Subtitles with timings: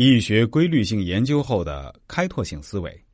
[0.00, 3.04] 易学规律性研究后的开拓性思维。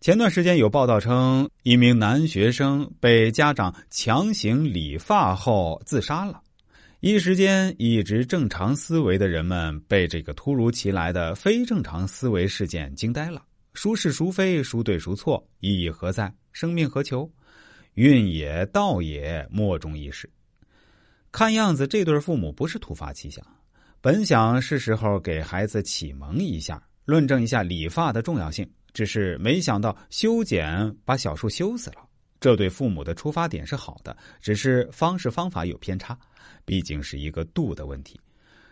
[0.00, 6.40] 前段时间有报道称，一名男学生被家长强行理发后自杀了。
[7.00, 13.42] 一时间，一直正常思维的人们被这个突如其来的非正常思维事件惊呆了。
[13.74, 16.32] 孰是孰非，孰对孰错，意义何在？
[16.52, 17.28] 生命何求？
[17.94, 20.30] 运也道也，莫衷一是。
[21.32, 23.44] 看样子，这对父母不是突发奇想。
[24.02, 31.96] 本想是时候给孩子启蒙一下，论证一下理发的重要性，只是没想到修剪把小树修死了。
[32.40, 36.18] 这对父母的出发点是好的，只是方式方法有偏差，
[36.64, 38.18] 毕竟是一个度的问题。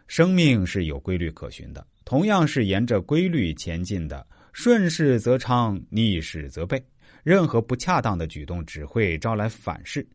[0.06, 6.82] 生命是有规律可循的，同样是沿着规律前进的，顺势则昌，逆势则悖。
[7.22, 10.08] 任何不恰当的举动只会招来反噬。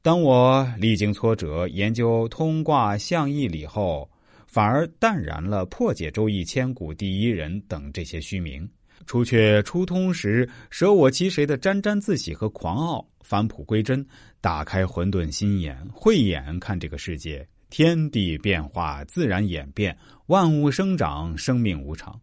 [0.00, 4.08] 当我历经挫折研究通卦象义理后，
[4.52, 8.68] 反而淡然了破解《周易》千古第一人等这些虚名，
[9.06, 14.06] 除却初通时舍我其谁的沾沾自喜和狂傲，返璞归真，
[14.42, 22.20] 打开混沌心眼，慧眼看这个世界，天地变化，自然演变，万物生长，生命无常，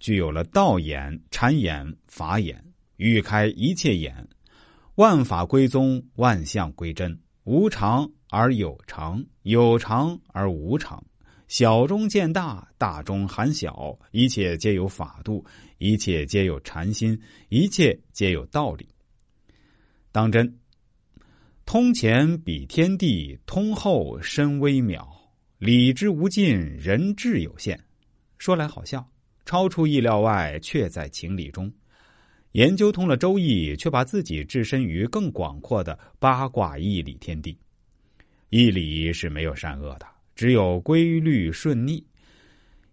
[0.00, 2.58] 具有了道眼、禅眼、法眼，
[2.96, 4.26] 欲开一切眼。
[4.94, 11.04] 万法归宗，万象归真，无常而有常，有常而无常，
[11.48, 15.44] 小中见大，大中含小，一切皆有法度，
[15.78, 18.88] 一切皆有禅心，一切皆有道理。
[20.10, 20.58] 当真，
[21.64, 25.08] 通前比天地，通后深微妙，
[25.58, 27.78] 理之无尽，人智有限。
[28.38, 29.08] 说来好笑，
[29.44, 31.72] 超出意料外，却在情理中。
[32.52, 37.56] 研究通了《周易》，却把自己置身于更广阔的八卦义理天地。
[38.48, 40.06] 义理是没有善恶的，
[40.36, 42.06] 只有规律顺逆，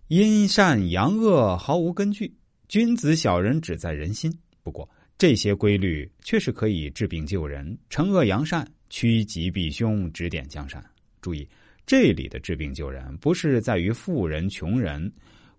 [0.08, 2.34] 阴善阳恶毫无根据。
[2.70, 4.34] 君子小人只在人心。
[4.64, 10.82] 不过这些规律确实可以治病救人，惩恶扬善，趋吉避凶，指点江山。
[11.22, 11.46] 注意，
[11.86, 15.12] 这里的治病救人，不是在于富人、穷人、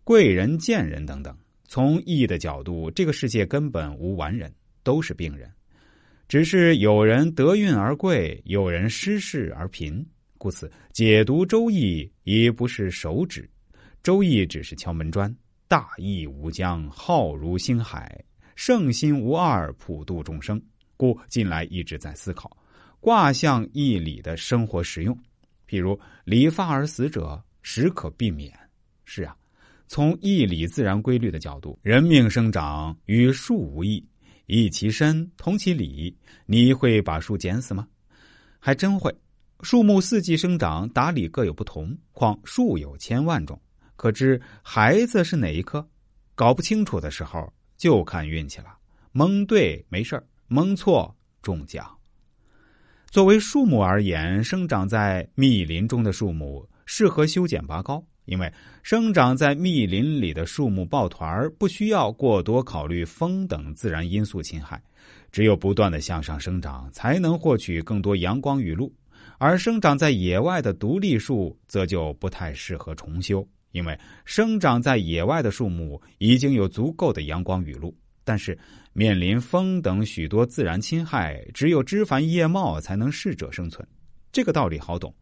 [0.04, 1.36] 贵人、贱人等等。
[1.68, 4.50] 从意义的角度，这个世界根本无完人，
[4.82, 5.50] 都是病人，
[6.28, 10.04] 只是有人得运而贵，有人失势而贫。
[10.44, 13.48] 故此，解读《周易》也不是手指，
[14.02, 15.34] 《周易》只是敲门砖。
[15.68, 18.22] 大义无疆，浩如星海，
[18.54, 20.62] 圣心无二，普度众生。
[20.98, 22.54] 故近来一直在思考
[23.00, 25.18] 卦象义理的生活实用，
[25.66, 28.52] 譬如理发而死者，时可避免。
[29.06, 29.34] 是啊。
[29.88, 34.06] 从义理自然规律的角度，人命生长与树无异，
[34.44, 36.14] 异其身，同其理。
[36.44, 37.88] 你会把树剪死吗？
[38.60, 39.10] 还真会。
[39.62, 43.60] 树木四季生长，打理各有不同，况树有千万种，
[43.96, 45.86] 可知孩子是哪一棵？
[46.34, 48.76] 搞不清楚的时候，就看运气了。
[49.12, 51.88] 蒙对没事蒙错中奖。
[53.10, 58.04] 作为树木而言，生长在密林中的树木适合修剪拔高。
[58.26, 58.50] 因为
[58.82, 64.82] 生长在密林里的树木抱团不需要过多考虑风等自然因素侵害，
[65.30, 68.90] 只有不断的向上生长，才能获取更多阳光雨露。
[69.38, 78.56] 而生长在野外的独立树则就不太适合重修，因为生长在野外的树木已经有足够的阳光雨露，但是
[78.92, 83.86] 面临风等许多自然侵害，只有枝繁叶茂才能适者生存。
[84.32, 85.14] 这个道理好懂。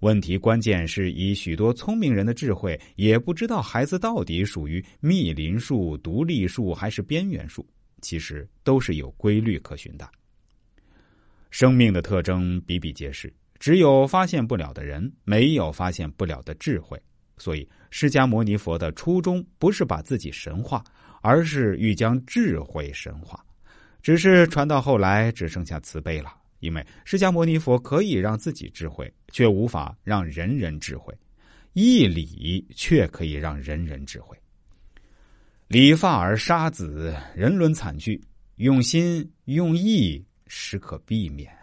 [0.00, 7.66] 问题关键是以许多聪明人的智慧，也不知道孩子到底属于密林树、独立树还是边缘树，
[8.00, 10.08] 其实都是有规律可循的。
[11.50, 17.00] 生命的特征比比皆是，只有发现不了的人，没有发现不了的智慧。
[17.36, 20.82] 所以，释迦牟尼佛的初衷不是把自己神化，
[21.22, 23.44] 而是欲将智慧神化，
[24.02, 26.34] 只是传到后来只剩下慈悲了。
[26.60, 31.14] 因为释迦牟尼佛可以让自己智慧，却无法让人人智慧；
[31.72, 34.36] 义理却可以让人人智慧。
[35.68, 38.20] 理发而杀子，人伦惨剧，
[38.56, 41.57] 用心用意，实可避免。